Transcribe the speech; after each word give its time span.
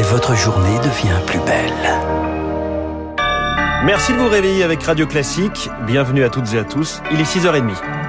et 0.00 0.02
votre 0.02 0.34
journée 0.34 0.78
devient 0.78 1.20
plus 1.26 1.40
belle. 1.40 1.74
Merci 3.84 4.14
de 4.14 4.18
vous 4.18 4.28
réveiller 4.28 4.62
avec 4.62 4.82
Radio 4.82 5.06
Classique. 5.06 5.68
Bienvenue 5.86 6.24
à 6.24 6.30
toutes 6.30 6.54
et 6.54 6.58
à 6.58 6.64
tous. 6.64 7.02
Il 7.12 7.20
est 7.20 7.24
6h30. 7.24 7.99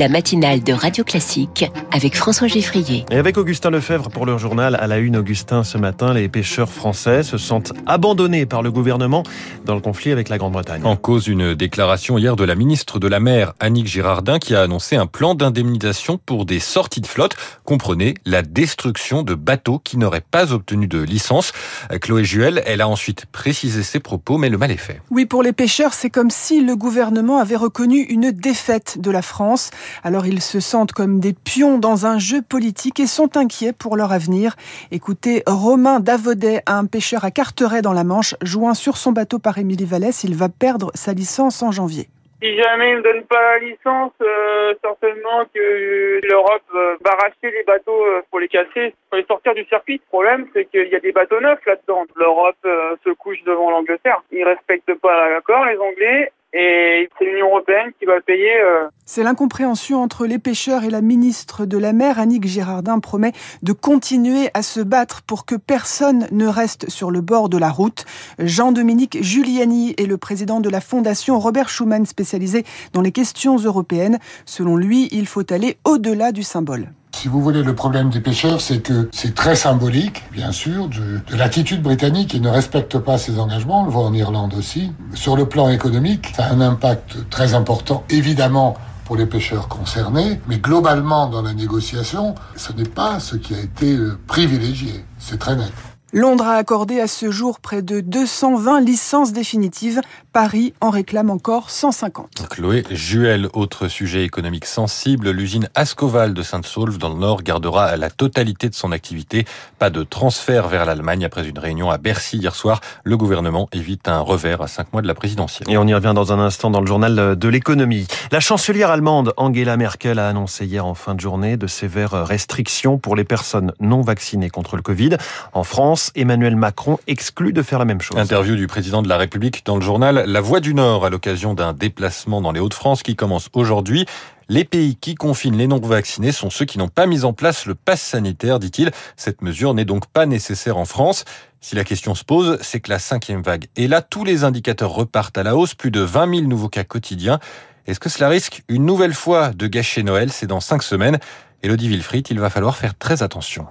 La 0.00 0.08
matinale 0.08 0.62
de 0.62 0.72
Radio 0.72 1.04
Classique 1.04 1.70
avec 1.92 2.16
François 2.16 2.48
Geffrier. 2.48 3.04
Et 3.10 3.16
avec 3.16 3.36
Augustin 3.36 3.68
Lefebvre 3.68 4.08
pour 4.08 4.24
leur 4.24 4.38
journal 4.38 4.74
à 4.76 4.86
la 4.86 4.96
une, 4.96 5.18
Augustin, 5.18 5.62
ce 5.62 5.76
matin, 5.76 6.14
les 6.14 6.26
pêcheurs 6.30 6.72
français 6.72 7.22
se 7.22 7.36
sentent 7.36 7.74
abandonnés 7.84 8.46
par 8.46 8.62
le 8.62 8.70
gouvernement 8.70 9.24
dans 9.66 9.74
le 9.74 9.82
conflit 9.82 10.10
avec 10.10 10.30
la 10.30 10.38
Grande-Bretagne. 10.38 10.86
En 10.86 10.96
cause, 10.96 11.26
une 11.26 11.54
déclaration 11.54 12.16
hier 12.16 12.34
de 12.34 12.44
la 12.44 12.54
ministre 12.54 12.98
de 12.98 13.08
la 13.08 13.20
Mer, 13.20 13.52
Annick 13.60 13.88
Girardin, 13.88 14.38
qui 14.38 14.54
a 14.54 14.62
annoncé 14.62 14.96
un 14.96 15.04
plan 15.04 15.34
d'indemnisation 15.34 16.16
pour 16.16 16.46
des 16.46 16.60
sorties 16.60 17.02
de 17.02 17.06
flotte. 17.06 17.36
Comprenez 17.64 18.14
la 18.24 18.40
destruction 18.40 19.22
de 19.22 19.34
bateaux 19.34 19.80
qui 19.84 19.98
n'auraient 19.98 20.22
pas 20.22 20.54
obtenu 20.54 20.86
de 20.86 21.02
licence. 21.02 21.52
Chloé 22.00 22.24
Juel, 22.24 22.62
elle 22.64 22.80
a 22.80 22.88
ensuite 22.88 23.26
précisé 23.26 23.82
ses 23.82 24.00
propos, 24.00 24.38
mais 24.38 24.48
le 24.48 24.56
mal 24.56 24.70
est 24.70 24.78
fait. 24.78 25.02
Oui, 25.10 25.26
pour 25.26 25.42
les 25.42 25.52
pêcheurs, 25.52 25.92
c'est 25.92 26.08
comme 26.08 26.30
si 26.30 26.64
le 26.64 26.74
gouvernement 26.74 27.36
avait 27.36 27.56
reconnu 27.56 27.98
une 27.98 28.30
défaite 28.30 28.96
de 28.98 29.10
la 29.10 29.20
France. 29.20 29.70
Alors 30.04 30.26
ils 30.26 30.40
se 30.40 30.60
sentent 30.60 30.92
comme 30.92 31.20
des 31.20 31.32
pions 31.32 31.78
dans 31.78 32.06
un 32.06 32.18
jeu 32.18 32.42
politique 32.42 33.00
et 33.00 33.06
sont 33.06 33.36
inquiets 33.36 33.72
pour 33.72 33.96
leur 33.96 34.12
avenir. 34.12 34.56
Écoutez, 34.90 35.42
Romain 35.46 36.00
Davodet, 36.00 36.62
un 36.66 36.86
pêcheur 36.86 37.24
à 37.24 37.30
Carteret 37.30 37.82
dans 37.82 37.92
la 37.92 38.04
Manche, 38.04 38.34
joint 38.42 38.74
sur 38.74 38.96
son 38.96 39.12
bateau 39.12 39.38
par 39.38 39.58
Émilie 39.58 39.84
Vallès, 39.84 40.24
il 40.24 40.34
va 40.34 40.48
perdre 40.48 40.90
sa 40.94 41.12
licence 41.12 41.62
en 41.62 41.70
janvier. 41.70 42.08
Si 42.42 42.56
jamais 42.56 42.92
ils 42.92 42.96
ne 42.96 43.02
donnent 43.02 43.26
pas 43.26 43.42
la 43.42 43.58
licence, 43.58 44.12
euh, 44.22 44.72
certainement 44.82 45.44
que 45.54 46.26
l'Europe 46.26 46.62
va 46.72 47.10
racheter 47.10 47.50
les 47.50 47.64
bateaux 47.64 48.02
euh, 48.06 48.22
pour 48.30 48.40
les 48.40 48.48
casser, 48.48 48.94
pour 49.10 49.18
les 49.18 49.26
sortir 49.26 49.52
du 49.54 49.64
circuit. 49.66 50.00
Le 50.02 50.08
problème, 50.08 50.46
c'est 50.54 50.64
qu'il 50.64 50.88
y 50.88 50.96
a 50.96 51.00
des 51.00 51.12
bateaux 51.12 51.38
neufs 51.40 51.64
là-dedans. 51.66 52.06
L'Europe 52.16 52.56
euh, 52.64 52.96
se 53.04 53.10
couche 53.10 53.42
devant 53.44 53.70
l'Angleterre. 53.70 54.22
Ils 54.32 54.44
respectent 54.44 54.94
pas 54.94 55.28
l'accord, 55.28 55.66
les 55.66 55.76
Anglais, 55.76 56.32
et 56.52 57.08
c'est 57.18 57.24
l'Union 57.24 57.46
européenne 57.46 57.92
qui 57.98 58.06
va 58.06 58.20
payer. 58.20 58.60
Euh. 58.60 58.88
C'est 59.06 59.22
l'incompréhension 59.22 60.02
entre 60.02 60.26
les 60.26 60.38
pêcheurs 60.38 60.84
et 60.84 60.90
la 60.90 61.00
ministre 61.00 61.66
de 61.66 61.78
la 61.78 61.92
Mer, 61.92 62.18
Annick 62.18 62.46
Girardin, 62.46 62.98
promet 62.98 63.32
de 63.62 63.72
continuer 63.72 64.50
à 64.54 64.62
se 64.62 64.80
battre 64.80 65.22
pour 65.22 65.46
que 65.46 65.54
personne 65.54 66.26
ne 66.32 66.46
reste 66.46 66.90
sur 66.90 67.10
le 67.10 67.20
bord 67.20 67.48
de 67.48 67.58
la 67.58 67.70
route. 67.70 68.04
Jean-Dominique 68.38 69.22
Giuliani 69.22 69.94
est 69.96 70.06
le 70.06 70.16
président 70.16 70.60
de 70.60 70.70
la 70.70 70.80
fondation 70.80 71.38
Robert 71.38 71.68
Schuman 71.68 72.06
spécialisée 72.06 72.64
dans 72.92 73.00
les 73.00 73.12
questions 73.12 73.56
européennes. 73.56 74.18
Selon 74.44 74.76
lui, 74.76 75.08
il 75.12 75.26
faut 75.26 75.52
aller 75.52 75.78
au-delà 75.84 76.32
du 76.32 76.42
symbole. 76.42 76.88
Si 77.12 77.28
vous 77.28 77.42
voulez, 77.42 77.62
le 77.62 77.74
problème 77.74 78.08
des 78.10 78.20
pêcheurs, 78.20 78.60
c'est 78.60 78.80
que 78.80 79.08
c'est 79.12 79.34
très 79.34 79.54
symbolique, 79.54 80.22
bien 80.32 80.52
sûr, 80.52 80.88
de, 80.88 81.20
de 81.30 81.36
l'attitude 81.36 81.82
britannique 81.82 82.30
qui 82.30 82.40
ne 82.40 82.48
respecte 82.48 82.98
pas 82.98 83.18
ses 83.18 83.38
engagements. 83.38 83.82
On 83.82 83.84
le 83.84 83.90
voit 83.90 84.04
en 84.04 84.14
Irlande 84.14 84.54
aussi. 84.56 84.92
Sur 85.14 85.36
le 85.36 85.46
plan 85.46 85.68
économique, 85.68 86.32
ça 86.34 86.44
a 86.44 86.52
un 86.52 86.60
impact 86.60 87.28
très 87.28 87.54
important, 87.54 88.04
évidemment, 88.08 88.76
pour 89.04 89.16
les 89.16 89.26
pêcheurs 89.26 89.66
concernés, 89.68 90.40
mais 90.46 90.58
globalement 90.58 91.26
dans 91.26 91.42
la 91.42 91.52
négociation, 91.52 92.36
ce 92.54 92.72
n'est 92.72 92.84
pas 92.84 93.18
ce 93.18 93.34
qui 93.34 93.54
a 93.54 93.58
été 93.58 93.98
privilégié. 94.28 95.04
C'est 95.18 95.38
très 95.38 95.56
net. 95.56 95.72
Londres 96.12 96.46
a 96.46 96.54
accordé 96.54 97.00
à 97.00 97.06
ce 97.06 97.30
jour 97.30 97.60
près 97.60 97.82
de 97.82 98.00
220 98.00 98.80
licences 98.80 99.32
définitives. 99.32 100.00
Paris 100.32 100.74
en 100.80 100.90
réclame 100.90 101.28
encore 101.28 101.70
150. 101.70 102.46
Chloé 102.50 102.84
Juel, 102.90 103.48
autre 103.52 103.88
sujet 103.88 104.24
économique 104.24 104.64
sensible, 104.64 105.30
l'usine 105.30 105.68
Ascoval 105.74 106.34
de 106.34 106.42
Sainte-Saulve 106.42 106.98
dans 106.98 107.08
le 107.08 107.16
Nord 107.16 107.42
gardera 107.42 107.96
la 107.96 108.10
totalité 108.10 108.68
de 108.68 108.74
son 108.74 108.92
activité. 108.92 109.44
Pas 109.80 109.90
de 109.90 110.04
transfert 110.04 110.68
vers 110.68 110.84
l'Allemagne 110.84 111.24
après 111.24 111.48
une 111.48 111.58
réunion 111.58 111.90
à 111.90 111.98
Bercy 111.98 112.38
hier 112.38 112.54
soir. 112.54 112.80
Le 113.02 113.16
gouvernement 113.16 113.68
évite 113.72 114.06
un 114.06 114.20
revers 114.20 114.62
à 114.62 114.68
cinq 114.68 114.92
mois 114.92 115.02
de 115.02 115.08
la 115.08 115.14
présidentielle. 115.14 115.68
Et 115.68 115.76
on 115.76 115.86
y 115.86 115.94
revient 115.94 116.12
dans 116.14 116.32
un 116.32 116.38
instant 116.38 116.70
dans 116.70 116.80
le 116.80 116.86
journal 116.86 117.36
de 117.36 117.48
l'économie. 117.48 118.06
La 118.30 118.38
chancelière 118.38 118.90
allemande 118.90 119.32
Angela 119.36 119.76
Merkel 119.76 120.20
a 120.20 120.28
annoncé 120.28 120.64
hier 120.64 120.86
en 120.86 120.94
fin 120.94 121.16
de 121.16 121.20
journée 121.20 121.56
de 121.56 121.66
sévères 121.66 122.24
restrictions 122.24 122.98
pour 122.98 123.16
les 123.16 123.24
personnes 123.24 123.72
non 123.80 124.02
vaccinées 124.02 124.50
contre 124.50 124.76
le 124.76 124.82
Covid. 124.82 125.16
En 125.54 125.64
France, 125.64 126.12
Emmanuel 126.14 126.54
Macron 126.54 127.00
exclut 127.08 127.52
de 127.52 127.62
faire 127.62 127.80
la 127.80 127.84
même 127.84 128.00
chose. 128.00 128.16
Interview 128.16 128.54
du 128.54 128.68
président 128.68 129.02
de 129.02 129.08
la 129.08 129.16
République 129.16 129.66
dans 129.66 129.74
le 129.74 129.82
journal 129.82 130.19
La 130.26 130.40
Voix 130.40 130.60
du 130.60 130.74
Nord 130.74 131.04
à 131.04 131.10
l'occasion 131.10 131.54
d'un 131.54 131.72
déplacement 131.72 132.40
dans 132.40 132.52
les 132.52 132.60
Hauts-de-France 132.60 133.02
qui 133.02 133.16
commence 133.16 133.48
aujourd'hui. 133.52 134.06
Les 134.48 134.64
pays 134.64 134.96
qui 134.96 135.14
confinent 135.14 135.56
les 135.56 135.66
non-vaccinés 135.66 136.32
sont 136.32 136.50
ceux 136.50 136.64
qui 136.64 136.78
n'ont 136.78 136.88
pas 136.88 137.06
mis 137.06 137.24
en 137.24 137.32
place 137.32 137.66
le 137.66 137.74
pass 137.74 138.00
sanitaire, 138.00 138.58
dit-il. 138.58 138.90
Cette 139.16 139.42
mesure 139.42 139.74
n'est 139.74 139.84
donc 139.84 140.06
pas 140.06 140.26
nécessaire 140.26 140.76
en 140.76 140.84
France. 140.84 141.24
Si 141.60 141.76
la 141.76 141.84
question 141.84 142.14
se 142.14 142.24
pose, 142.24 142.58
c'est 142.60 142.80
que 142.80 142.90
la 142.90 142.98
cinquième 142.98 143.42
vague 143.42 143.66
est 143.76 143.86
là. 143.86 144.02
Tous 144.02 144.24
les 144.24 144.44
indicateurs 144.44 144.90
repartent 144.90 145.38
à 145.38 145.42
la 145.42 145.56
hausse, 145.56 145.74
plus 145.74 145.90
de 145.90 146.00
20 146.00 146.34
000 146.34 146.48
nouveaux 146.48 146.68
cas 146.68 146.84
quotidiens. 146.84 147.38
Est-ce 147.86 148.00
que 148.00 148.08
cela 148.08 148.28
risque 148.28 148.62
une 148.68 148.84
nouvelle 148.84 149.14
fois 149.14 149.50
de 149.50 149.66
gâcher 149.66 150.02
Noël? 150.02 150.32
C'est 150.32 150.46
dans 150.46 150.60
cinq 150.60 150.82
semaines. 150.82 151.18
Elodie 151.62 151.88
Wilfried, 151.88 152.26
il 152.30 152.40
va 152.40 152.50
falloir 152.50 152.76
faire 152.76 152.96
très 152.96 153.22
attention. 153.22 153.66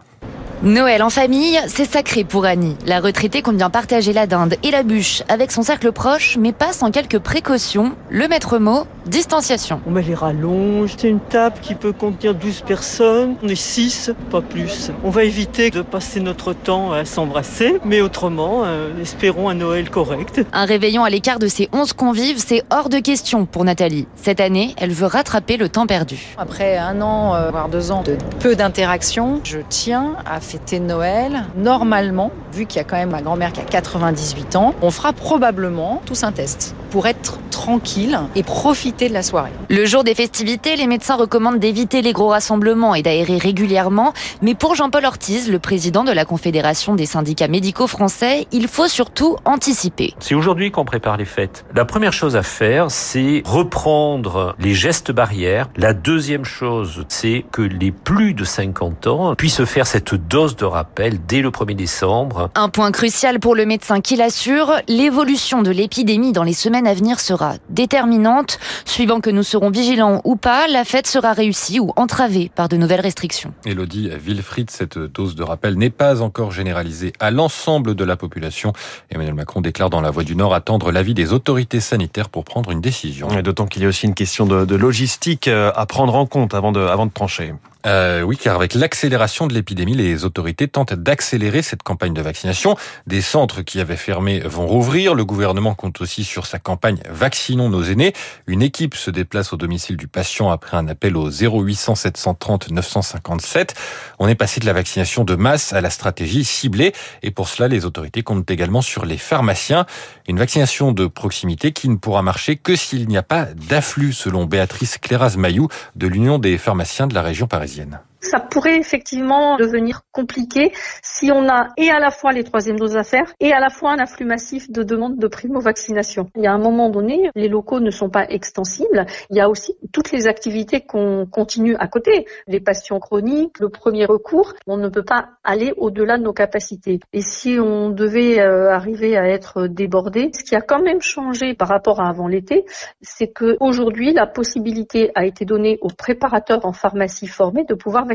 Noël 0.61 1.01
en 1.03 1.09
famille, 1.09 1.57
c'est 1.67 1.89
sacré 1.89 2.25
pour 2.25 2.43
Annie. 2.43 2.75
La 2.85 2.99
retraitée 2.99 3.41
compte 3.41 3.55
bien 3.55 3.69
partager 3.69 4.11
la 4.11 4.27
dinde 4.27 4.55
et 4.61 4.71
la 4.71 4.83
bûche 4.83 5.23
avec 5.29 5.53
son 5.53 5.61
cercle 5.61 5.93
proche, 5.93 6.35
mais 6.37 6.51
pas 6.51 6.73
sans 6.73 6.91
quelques 6.91 7.19
précautions. 7.19 7.93
Le 8.09 8.27
maître 8.27 8.57
mot, 8.57 8.83
distanciation. 9.05 9.79
On 9.87 9.91
met 9.91 10.01
les 10.01 10.15
rallonges, 10.15 10.95
c'est 10.97 11.07
une 11.07 11.21
table 11.21 11.55
qui 11.61 11.75
peut 11.75 11.93
contenir 11.93 12.35
12 12.35 12.63
personnes, 12.67 13.35
on 13.41 13.47
est 13.47 13.55
6, 13.55 14.11
pas 14.29 14.41
plus. 14.41 14.91
On 15.05 15.09
va 15.09 15.23
éviter 15.23 15.69
de 15.69 15.81
passer 15.81 16.19
notre 16.19 16.51
temps 16.51 16.91
à 16.91 17.05
s'embrasser, 17.05 17.77
mais 17.85 18.01
autrement, 18.01 18.63
euh, 18.65 18.89
espérons 19.01 19.47
un 19.47 19.55
Noël 19.55 19.89
correct. 19.89 20.41
Un 20.51 20.65
réveillon 20.65 21.05
à 21.05 21.09
l'écart 21.09 21.39
de 21.39 21.47
ses 21.47 21.69
11 21.71 21.93
convives, 21.93 22.43
c'est 22.45 22.63
hors 22.69 22.89
de 22.89 22.99
question 22.99 23.45
pour 23.45 23.63
Nathalie. 23.63 24.07
Cette 24.17 24.41
année, 24.41 24.75
elle 24.75 24.91
veut 24.91 25.07
rattraper 25.07 25.55
le 25.55 25.69
temps 25.69 25.87
perdu. 25.87 26.35
Après 26.37 26.77
un 26.77 27.01
an, 27.01 27.33
euh, 27.33 27.49
voire 27.49 27.69
deux 27.69 27.91
ans 27.91 28.03
de 28.03 28.17
peu 28.41 28.57
d'interaction, 28.57 29.39
je 29.45 29.59
tiens 29.69 30.17
à 30.25 30.41
fêter 30.49 30.79
Noël. 30.79 31.45
Normalement, 31.55 32.31
vu 32.53 32.65
qu'il 32.65 32.77
y 32.77 32.81
a 32.81 32.83
quand 32.83 32.95
même 32.95 33.11
ma 33.11 33.21
grand-mère 33.21 33.53
qui 33.53 33.59
a 33.59 33.63
98 33.63 34.55
ans, 34.55 34.73
on 34.81 34.89
fera 34.89 35.13
probablement 35.13 36.01
tous 36.05 36.23
un 36.23 36.31
test 36.31 36.75
pour 36.89 37.05
être 37.05 37.37
tranquille 37.59 38.17
et 38.35 38.43
profiter 38.43 39.09
de 39.09 39.13
la 39.13 39.21
soirée. 39.21 39.51
Le 39.67 39.85
jour 39.85 40.05
des 40.05 40.15
festivités, 40.15 40.77
les 40.77 40.87
médecins 40.87 41.17
recommandent 41.17 41.59
d'éviter 41.59 42.01
les 42.01 42.13
gros 42.13 42.29
rassemblements 42.29 42.95
et 42.95 43.01
d'aérer 43.01 43.37
régulièrement. 43.37 44.13
Mais 44.41 44.55
pour 44.55 44.75
Jean-Paul 44.75 45.03
Ortiz, 45.03 45.51
le 45.51 45.59
président 45.59 46.05
de 46.05 46.13
la 46.13 46.23
Confédération 46.23 46.95
des 46.95 47.05
syndicats 47.05 47.49
médicaux 47.49 47.87
français, 47.87 48.47
il 48.53 48.69
faut 48.69 48.87
surtout 48.87 49.35
anticiper. 49.43 50.13
C'est 50.19 50.35
aujourd'hui 50.35 50.71
qu'on 50.71 50.85
prépare 50.85 51.17
les 51.17 51.25
fêtes. 51.25 51.65
La 51.75 51.83
première 51.83 52.13
chose 52.13 52.37
à 52.37 52.43
faire, 52.43 52.91
c'est 52.91 53.43
reprendre 53.45 54.55
les 54.57 54.73
gestes 54.73 55.11
barrières. 55.11 55.67
La 55.75 55.93
deuxième 55.93 56.45
chose, 56.45 57.03
c'est 57.09 57.43
que 57.51 57.61
les 57.61 57.91
plus 57.91 58.33
de 58.33 58.45
50 58.45 59.07
ans 59.07 59.35
puissent 59.35 59.65
faire 59.65 59.85
cette 59.85 60.15
dose 60.15 60.55
de 60.55 60.63
rappel 60.63 61.17
dès 61.27 61.41
le 61.41 61.49
1er 61.49 61.75
décembre. 61.75 62.51
Un 62.55 62.69
point 62.69 62.93
crucial 62.93 63.41
pour 63.41 63.53
le 63.53 63.65
médecin 63.65 63.99
qui 63.99 64.15
l'assure, 64.15 64.71
l'évolution 64.87 65.61
de 65.61 65.71
l'épidémie 65.71 66.31
dans 66.31 66.43
les 66.43 66.53
semaines 66.53 66.87
à 66.87 66.93
venir 66.93 67.19
sera 67.19 67.48
déterminante. 67.69 68.59
Suivant 68.85 69.19
que 69.19 69.29
nous 69.29 69.43
serons 69.43 69.69
vigilants 69.69 70.21
ou 70.23 70.35
pas, 70.35 70.67
la 70.67 70.85
fête 70.85 71.07
sera 71.07 71.33
réussie 71.33 71.79
ou 71.79 71.91
entravée 71.95 72.51
par 72.53 72.69
de 72.69 72.77
nouvelles 72.77 73.01
restrictions. 73.01 73.53
Elodie 73.65 74.09
Wilfried, 74.09 74.69
cette 74.69 74.97
dose 74.97 75.35
de 75.35 75.43
rappel 75.43 75.75
n'est 75.75 75.89
pas 75.89 76.21
encore 76.21 76.51
généralisée 76.51 77.13
à 77.19 77.31
l'ensemble 77.31 77.95
de 77.95 78.03
la 78.03 78.15
population. 78.15 78.73
Emmanuel 79.09 79.33
Macron 79.33 79.61
déclare 79.61 79.89
dans 79.89 80.01
la 80.01 80.11
Voix 80.11 80.23
du 80.23 80.35
Nord 80.35 80.53
attendre 80.53 80.91
l'avis 80.91 81.13
des 81.13 81.33
autorités 81.33 81.79
sanitaires 81.79 82.29
pour 82.29 82.43
prendre 82.43 82.71
une 82.71 82.81
décision. 82.81 83.27
D'autant 83.41 83.65
qu'il 83.65 83.83
y 83.83 83.85
a 83.85 83.89
aussi 83.89 84.05
une 84.05 84.15
question 84.15 84.45
de, 84.45 84.65
de 84.65 84.75
logistique 84.75 85.47
euh, 85.47 85.71
à 85.75 85.85
prendre 85.85 86.15
en 86.15 86.25
compte 86.25 86.53
avant 86.53 86.71
de, 86.71 86.79
avant 86.79 87.05
de 87.05 87.11
trancher. 87.11 87.53
Euh, 87.85 88.21
oui, 88.21 88.35
car 88.35 88.55
avec 88.55 88.73
l'accélération 88.73 89.47
de 89.47 89.53
l'épidémie, 89.53 89.95
les 89.95 90.25
autorités 90.25 90.67
tentent 90.67 90.93
d'accélérer 90.93 91.61
cette 91.61 91.81
campagne 91.81 92.13
de 92.13 92.21
vaccination. 92.21 92.75
Des 93.07 93.21
centres 93.21 93.61
qui 93.61 93.79
avaient 93.79 93.95
fermé 93.95 94.41
vont 94.41 94.67
rouvrir. 94.67 95.15
Le 95.15 95.23
gouvernement 95.23 95.75
compte 95.75 96.01
aussi 96.01 96.25
sur 96.25 96.45
sa 96.45 96.59
campagne 96.59 96.97
Vaccinons 97.09 97.69
nos 97.69 97.83
aînés. 97.83 98.13
Une 98.47 98.61
équipe 98.61 98.95
se 98.95 99.11
déplace 99.11 99.53
au 99.53 99.57
domicile 99.57 99.95
du 99.95 100.07
patient 100.07 100.51
après 100.51 100.75
un 100.75 100.87
appel 100.89 101.15
au 101.15 101.29
0800 101.29 101.95
730 101.95 102.71
957. 102.71 103.75
On 104.19 104.27
est 104.27 104.35
passé 104.35 104.59
de 104.59 104.65
la 104.65 104.73
vaccination 104.73 105.23
de 105.23 105.35
masse 105.35 105.71
à 105.71 105.79
la 105.79 105.89
stratégie 105.89 106.43
ciblée. 106.43 106.93
Et 107.23 107.31
pour 107.31 107.47
cela, 107.47 107.69
les 107.69 107.85
autorités 107.85 108.23
comptent 108.23 108.51
également 108.51 108.81
sur 108.81 109.05
les 109.05 109.17
pharmaciens. 109.17 109.85
Une 110.27 110.37
vaccination 110.37 110.91
de 110.91 111.07
proximité 111.07 111.71
qui 111.71 111.87
ne 111.87 111.95
pourra 111.95 112.23
marcher 112.23 112.57
que 112.57 112.75
s'il 112.75 113.07
n'y 113.07 113.17
a 113.17 113.23
pas 113.23 113.45
d'afflux, 113.69 114.11
selon 114.11 114.45
Béatrice 114.45 114.97
Cléraz-Mayou 114.97 115.69
de 115.95 116.07
l'Union 116.07 116.39
des 116.39 116.57
pharmaciens 116.57 117.07
de 117.07 117.13
la 117.13 117.21
région 117.21 117.47
parisienne 117.47 117.68
parisienne. 117.69 118.08
Ça 118.21 118.39
pourrait 118.39 118.77
effectivement 118.77 119.57
devenir 119.57 120.01
compliqué 120.11 120.73
si 121.01 121.31
on 121.31 121.47
a 121.47 121.69
et 121.77 121.89
à 121.89 121.99
la 121.99 122.11
fois 122.11 122.33
les 122.33 122.43
troisièmes 122.43 122.77
doses 122.77 122.97
à 122.97 123.03
faire 123.03 123.33
et 123.39 123.53
à 123.53 123.59
la 123.59 123.69
fois 123.69 123.91
un 123.91 123.99
afflux 123.99 124.25
massif 124.25 124.69
de 124.69 124.83
demandes 124.83 125.17
de 125.17 125.27
primo-vaccination. 125.27 126.29
Il 126.35 126.43
y 126.43 126.47
a 126.47 126.53
un 126.53 126.57
moment 126.57 126.89
donné, 126.89 127.29
les 127.35 127.47
locaux 127.47 127.79
ne 127.79 127.91
sont 127.91 128.09
pas 128.09 128.27
extensibles. 128.29 129.05
Il 129.29 129.37
y 129.37 129.39
a 129.39 129.49
aussi 129.49 129.75
toutes 129.93 130.11
les 130.11 130.27
activités 130.27 130.81
qu'on 130.81 131.25
continue 131.25 131.75
à 131.77 131.87
côté. 131.87 132.25
Les 132.47 132.59
patients 132.59 132.99
chroniques, 132.99 133.59
le 133.59 133.69
premier 133.69 134.05
recours, 134.05 134.53
on 134.67 134.77
ne 134.77 134.89
peut 134.89 135.05
pas 135.05 135.29
aller 135.43 135.73
au-delà 135.77 136.17
de 136.17 136.23
nos 136.23 136.33
capacités. 136.33 136.99
Et 137.13 137.21
si 137.21 137.57
on 137.59 137.89
devait 137.89 138.41
euh, 138.41 138.71
arriver 138.71 139.17
à 139.17 139.27
être 139.27 139.67
débordé, 139.67 140.31
ce 140.33 140.43
qui 140.43 140.55
a 140.55 140.61
quand 140.61 140.81
même 140.81 141.01
changé 141.01 141.53
par 141.53 141.69
rapport 141.69 142.01
à 142.01 142.09
avant 142.09 142.27
l'été, 142.27 142.65
c'est 143.01 143.27
que 143.27 143.55
aujourd'hui 143.59 144.11
la 144.13 144.27
possibilité 144.27 145.11
a 145.15 145.25
été 145.25 145.45
donnée 145.45 145.77
aux 145.81 145.89
préparateurs 145.89 146.65
en 146.65 146.73
pharmacie 146.73 147.27
formés 147.27 147.63
de 147.63 147.75
pouvoir 147.75 148.05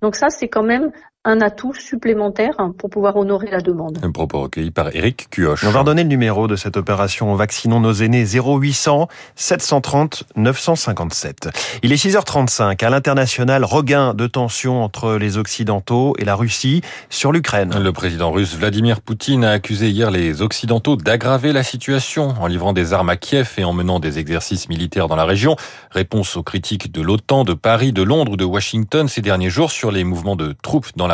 Donc 0.00 0.16
ça, 0.16 0.28
c'est 0.30 0.48
quand 0.48 0.62
même 0.62 0.90
un 1.24 1.40
atout 1.40 1.72
supplémentaire 1.72 2.56
pour 2.78 2.90
pouvoir 2.90 3.16
honorer 3.16 3.48
la 3.48 3.60
demande. 3.60 3.98
Un 4.02 4.10
propos 4.10 4.40
recueilli 4.40 4.72
par 4.72 4.94
Eric 4.94 5.28
Cuoche. 5.30 5.62
On 5.64 5.70
va 5.70 5.80
redonner 5.80 6.02
le 6.02 6.08
numéro 6.08 6.48
de 6.48 6.56
cette 6.56 6.76
opération 6.76 7.32
Vaccinons 7.36 7.78
nos 7.78 7.92
aînés 7.92 8.24
0800 8.24 9.06
730 9.36 10.24
957. 10.34 11.50
Il 11.84 11.92
est 11.92 12.04
6h35 12.04 12.84
à 12.84 12.90
l'international 12.90 13.64
regain 13.64 14.14
de 14.14 14.26
tension 14.26 14.82
entre 14.82 15.14
les 15.14 15.38
occidentaux 15.38 16.14
et 16.18 16.24
la 16.24 16.34
Russie 16.34 16.82
sur 17.08 17.30
l'Ukraine. 17.30 17.72
Le 17.80 17.92
président 17.92 18.32
russe 18.32 18.56
Vladimir 18.56 19.00
Poutine 19.00 19.44
a 19.44 19.52
accusé 19.52 19.90
hier 19.90 20.10
les 20.10 20.42
occidentaux 20.42 20.96
d'aggraver 20.96 21.52
la 21.52 21.62
situation 21.62 22.34
en 22.40 22.48
livrant 22.48 22.72
des 22.72 22.92
armes 22.92 23.10
à 23.10 23.16
Kiev 23.16 23.54
et 23.58 23.64
en 23.64 23.72
menant 23.72 24.00
des 24.00 24.18
exercices 24.18 24.68
militaires 24.68 25.06
dans 25.06 25.16
la 25.16 25.24
région. 25.24 25.54
Réponse 25.92 26.36
aux 26.36 26.42
critiques 26.42 26.90
de 26.90 27.00
l'OTAN, 27.00 27.44
de 27.44 27.54
Paris, 27.54 27.92
de 27.92 28.02
Londres 28.02 28.32
ou 28.32 28.36
de 28.36 28.44
Washington 28.44 29.06
ces 29.06 29.20
derniers 29.20 29.50
jours 29.50 29.70
sur 29.70 29.92
les 29.92 30.02
mouvements 30.02 30.34
de 30.34 30.52
troupes 30.62 30.88
dans 30.96 31.06
la 31.06 31.11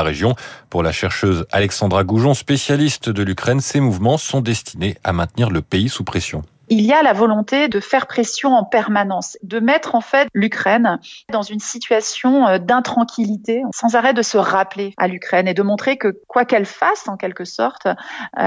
Pour 0.70 0.82
la 0.82 0.92
chercheuse 0.92 1.46
Alexandra 1.50 2.04
Goujon, 2.04 2.34
spécialiste 2.34 3.08
de 3.08 3.22
l'Ukraine, 3.22 3.60
ces 3.60 3.80
mouvements 3.80 4.18
sont 4.18 4.40
destinés 4.40 4.96
à 5.04 5.12
maintenir 5.12 5.50
le 5.50 5.62
pays 5.62 5.88
sous 5.88 6.04
pression 6.04 6.42
il 6.70 6.82
y 6.82 6.92
a 6.92 7.02
la 7.02 7.12
volonté 7.12 7.68
de 7.68 7.80
faire 7.80 8.06
pression 8.06 8.52
en 8.54 8.64
permanence, 8.64 9.38
de 9.42 9.60
mettre 9.60 9.94
en 9.94 10.00
fait 10.00 10.28
l'Ukraine 10.34 10.98
dans 11.30 11.42
une 11.42 11.60
situation 11.60 12.46
euh, 12.46 12.58
d'intranquillité, 12.58 13.62
sans 13.74 13.94
arrêt 13.94 14.14
de 14.14 14.22
se 14.22 14.38
rappeler 14.38 14.94
à 14.96 15.08
l'Ukraine 15.08 15.48
et 15.48 15.54
de 15.54 15.62
montrer 15.62 15.96
que 15.96 16.18
quoi 16.26 16.44
qu'elle 16.44 16.66
fasse, 16.66 17.08
en 17.08 17.16
quelque 17.16 17.44
sorte, 17.44 17.86
euh, 17.86 17.94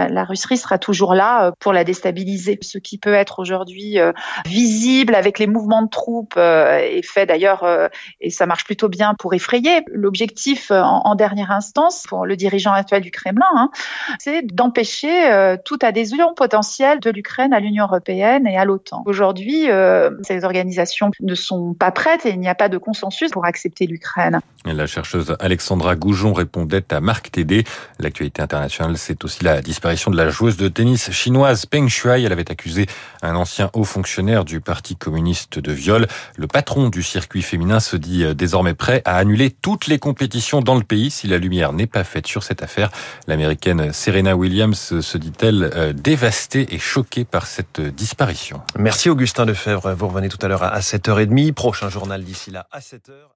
la 0.08 0.24
Russie 0.24 0.58
sera 0.58 0.78
toujours 0.78 1.14
là 1.14 1.48
euh, 1.48 1.52
pour 1.60 1.74
la 1.74 1.84
déstabiliser. 1.84 2.60
Ce 2.62 2.78
qui 2.78 2.98
peut 2.98 3.14
être 3.14 3.40
aujourd'hui 3.40 3.98
visible 4.46 5.16
avec 5.16 5.40
les 5.40 5.48
mouvements 5.48 5.82
de 5.82 5.90
troupes 5.90 6.38
est 6.38 7.06
fait 7.06 7.26
d'ailleurs, 7.26 7.66
et 8.20 8.30
ça 8.30 8.46
marche 8.46 8.66
plutôt 8.66 8.90
bien 8.90 9.14
pour 9.14 9.34
effrayer. 9.34 9.84
L'objectif 9.88 10.72
en, 10.72 11.16
dernière 11.16 11.52
instance 11.52 12.04
pour 12.08 12.26
le 12.26 12.36
dirigeant 12.36 12.74
actuel 12.74 13.02
du 13.02 13.12
Kremlin, 13.12 13.46
hein, 13.56 13.70
c'est 14.20 14.46
d'empêcher 14.46 15.56
toute 15.66 15.84
adhésion 15.84 16.34
potentielle 16.34 17.00
de 17.00 17.10
l'Ukraine 17.10 17.54
à 17.54 17.60
l'Union 17.60 17.86
européenne 17.86 18.11
et 18.12 18.58
à 18.58 18.66
l'OTAN. 18.66 19.04
Aujourd'hui, 19.06 19.70
euh, 19.70 20.12
ces 20.24 20.44
organisations 20.44 21.12
ne 21.20 21.36
sont 21.36 21.74
pas 21.74 21.92
prêtes 21.92 22.26
et 22.26 22.30
il 22.30 22.40
n'y 22.40 22.50
a 22.50 22.56
pas 22.56 22.70
de 22.70 22.78
consensus 22.78 23.32
pour 23.32 23.46
accepter 23.46 23.88
l'Ukraine. 23.88 24.40
La 24.66 24.86
chercheuse 24.86 25.36
Alexandra 25.40 25.96
Goujon 25.96 26.34
répondait 26.34 26.84
à 26.94 27.02
Marc 27.02 27.32
Tédé. 27.32 27.64
L'actualité 28.00 28.42
internationale, 28.42 28.98
c'est 28.98 29.24
aussi 29.24 29.44
la 29.44 29.62
disparition 29.62 30.12
de 30.12 30.18
la 30.18 30.30
joueuse 30.30 30.58
de 30.58 30.68
tennis 30.68 31.12
chinoise 31.12 31.66
Peng 31.66 31.88
Shuai. 31.88 32.24
Elle 32.24 32.32
avait 32.32 32.52
accusé 32.52 32.86
un 33.24 33.36
ancien 33.36 33.72
haut 33.74 33.84
fonctionnaire 33.84 34.46
du 34.46 34.62
Parti 34.62 34.96
communiste 34.96 35.58
de 35.58 35.72
viol. 35.72 36.08
Le 36.38 36.48
patron 36.48 36.90
du 36.90 37.02
circuit 37.02 37.42
féminin 37.42 37.80
se 37.80 37.98
dit 37.98 38.24
euh, 38.24 38.34
désormais 38.34 38.76
prêt 38.76 39.02
à 39.06 39.18
annuler 39.18 39.50
toutes 39.50 39.88
les 39.88 39.98
compétitions 39.98 40.62
dans 40.62 40.76
le 40.76 40.84
pays 40.84 41.10
si 41.10 41.28
la 41.28 41.38
lumière 41.38 41.74
n'est 41.74 41.88
pas 41.88 42.04
faite 42.04 42.28
sur 42.28 42.44
cette 42.44 42.62
affaire. 42.62 42.92
L'américaine 43.28 43.92
Serena 43.94 44.36
Williams 44.36 45.00
se 45.00 45.18
dit-elle 45.18 45.72
euh, 45.76 45.94
dévastée 45.94 46.74
et 46.74 46.80
choquée 46.80 47.26
par 47.26 47.48
cette 47.48 47.80
Merci 48.78 49.10
Augustin 49.10 49.46
Lefebvre. 49.46 49.94
Vous 49.94 50.08
revenez 50.08 50.30
tout 50.30 50.40
à 50.42 50.48
l'heure 50.48 50.64
à 50.64 50.80
7h30. 50.80 51.54
Prochain 51.54 51.90
journal 51.90 52.24
d'ici 52.24 52.52
là 52.52 52.68
à 52.72 52.80
7h. 52.80 53.32